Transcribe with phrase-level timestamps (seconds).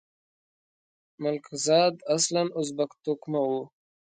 [1.21, 3.61] ملکزاد اصلاً ازبک توکمه وو.